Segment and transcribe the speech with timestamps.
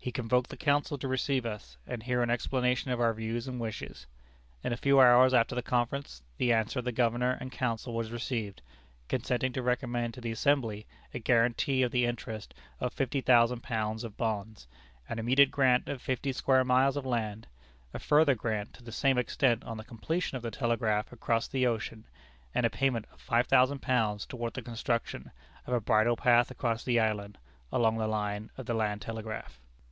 [0.00, 3.60] He convoked the Council to receive us, and hear an explanation of our views and
[3.60, 4.06] wishes.
[4.64, 8.10] In a few hours after the conference, the answer of the Governor and Council was
[8.10, 8.62] received,
[9.10, 14.66] consenting to recommend to the Assembly a guarantee of the interest of £50,000 of bonds,
[15.10, 17.46] an immediate grant of fifty square miles of land,
[17.92, 21.66] a further grant to the same extent on the completion of the telegraph across the
[21.66, 22.06] ocean,
[22.54, 25.30] and a payment of £5,000 toward the construction
[25.66, 27.36] of a bridle path across the island,
[27.70, 29.60] along the line of the land telegraph."